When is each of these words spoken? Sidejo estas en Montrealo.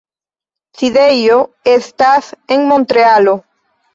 Sidejo 0.79 1.35
estas 1.73 2.31
en 2.57 2.65
Montrealo. 2.71 3.37